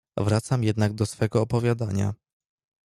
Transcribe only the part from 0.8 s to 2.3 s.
do swego opowiadania."